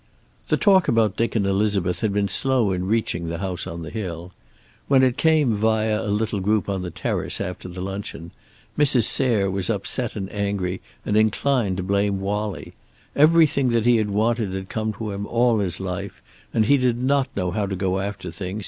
[0.47, 3.91] The talk about Dick and Elizabeth had been slow in reaching the house on the
[3.91, 4.31] hill.
[4.87, 8.31] When it came, via a little group on the terrace after the luncheon,
[8.75, 9.03] Mrs.
[9.03, 12.73] Sayre was upset and angry and inclined to blame Wallie.
[13.15, 17.29] Everything that he wanted had come to him, all his life, and he did not
[17.35, 18.59] know how to go after things.